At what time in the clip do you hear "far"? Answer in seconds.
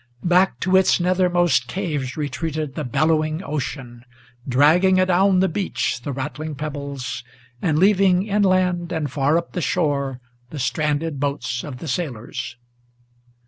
9.11-9.37